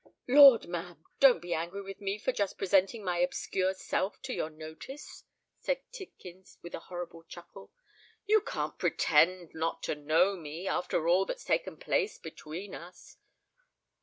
"Lord, 0.27 0.67
ma'am, 0.67 1.05
don't 1.19 1.43
be 1.43 1.53
angry 1.53 1.83
with 1.83 2.01
me 2.01 2.17
for 2.17 2.31
just 2.31 2.57
presenting 2.57 3.03
my 3.03 3.19
obscure 3.19 3.75
self 3.75 4.19
to 4.23 4.33
your 4.33 4.49
notice," 4.49 5.25
said 5.59 5.81
Tidkins, 5.91 6.57
with 6.63 6.73
a 6.73 6.79
horrible 6.89 7.21
chuckle. 7.21 7.71
"You 8.25 8.41
can't 8.41 8.79
pretend 8.79 9.53
not 9.53 9.83
to 9.83 9.93
know 9.93 10.35
me, 10.35 10.67
after 10.67 11.07
all 11.07 11.25
that's 11.25 11.43
taken 11.45 11.77
place 11.77 12.17
between 12.17 12.73
us?" 12.73 13.17